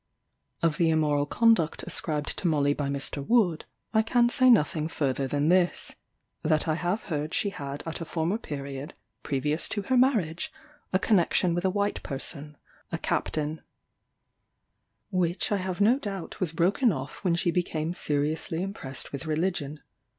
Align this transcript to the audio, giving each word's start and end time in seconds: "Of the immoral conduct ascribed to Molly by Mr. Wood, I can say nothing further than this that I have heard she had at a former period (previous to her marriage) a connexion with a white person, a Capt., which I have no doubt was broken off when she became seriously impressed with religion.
"Of 0.63 0.77
the 0.77 0.89
immoral 0.89 1.27
conduct 1.27 1.83
ascribed 1.83 2.35
to 2.39 2.47
Molly 2.47 2.73
by 2.73 2.87
Mr. 2.87 3.23
Wood, 3.23 3.65
I 3.93 4.01
can 4.01 4.29
say 4.29 4.49
nothing 4.49 4.87
further 4.87 5.27
than 5.27 5.49
this 5.49 5.95
that 6.41 6.67
I 6.67 6.73
have 6.73 7.03
heard 7.03 7.35
she 7.35 7.51
had 7.51 7.83
at 7.85 8.01
a 8.01 8.05
former 8.05 8.39
period 8.39 8.95
(previous 9.21 9.69
to 9.69 9.83
her 9.83 9.97
marriage) 9.97 10.51
a 10.91 10.97
connexion 10.97 11.53
with 11.53 11.65
a 11.65 11.69
white 11.69 12.01
person, 12.01 12.57
a 12.91 12.97
Capt., 12.97 13.37
which 15.11 15.51
I 15.51 15.57
have 15.57 15.79
no 15.79 15.99
doubt 15.99 16.39
was 16.39 16.51
broken 16.51 16.91
off 16.91 17.23
when 17.23 17.35
she 17.35 17.51
became 17.51 17.93
seriously 17.93 18.63
impressed 18.63 19.11
with 19.11 19.27
religion. 19.27 19.81